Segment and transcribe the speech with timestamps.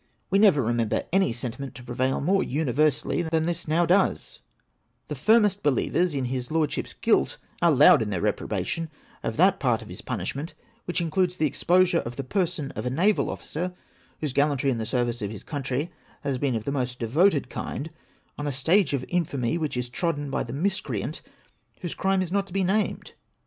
[0.31, 4.39] We never remember any sentiment to prevail more universally than this now does:
[5.09, 8.89] the firmest believers in his Lordship's guilt are loud in their reprobation
[9.21, 12.89] of that part of his punishment which includes the exposure of the person of a
[12.89, 13.75] naval officer,
[14.21, 15.91] whose gallantry in the service of his country
[16.21, 17.91] has been of the most devoted kind,
[18.39, 21.21] on a stage of infamy which is trodden by the miscreant
[21.81, 23.11] whose crime is not to be named.